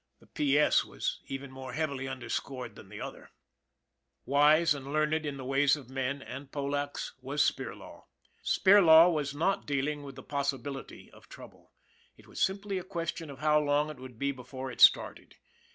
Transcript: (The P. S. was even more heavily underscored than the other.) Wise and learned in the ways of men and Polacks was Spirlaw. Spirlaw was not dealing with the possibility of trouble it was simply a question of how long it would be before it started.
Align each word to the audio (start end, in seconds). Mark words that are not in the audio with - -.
(The 0.19 0.25
P. 0.25 0.57
S. 0.57 0.83
was 0.83 1.19
even 1.27 1.51
more 1.51 1.73
heavily 1.73 2.07
underscored 2.07 2.73
than 2.73 2.89
the 2.89 2.99
other.) 2.99 3.29
Wise 4.25 4.73
and 4.73 4.91
learned 4.91 5.27
in 5.27 5.37
the 5.37 5.45
ways 5.45 5.75
of 5.75 5.91
men 5.91 6.23
and 6.23 6.51
Polacks 6.51 7.13
was 7.21 7.43
Spirlaw. 7.43 8.05
Spirlaw 8.43 9.13
was 9.13 9.35
not 9.35 9.67
dealing 9.67 10.01
with 10.01 10.15
the 10.15 10.23
possibility 10.23 11.11
of 11.11 11.29
trouble 11.29 11.73
it 12.17 12.25
was 12.25 12.39
simply 12.41 12.79
a 12.79 12.83
question 12.83 13.29
of 13.29 13.41
how 13.41 13.59
long 13.59 13.91
it 13.91 13.97
would 13.99 14.17
be 14.17 14.31
before 14.31 14.71
it 14.71 14.81
started. 14.81 15.35